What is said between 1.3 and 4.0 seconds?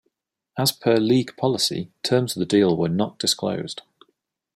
policy, terms of the deal were not disclosed.